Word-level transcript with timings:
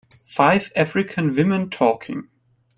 Five 0.25 0.71
African 0.75 1.31
women 1.35 1.69
talking 1.69 2.27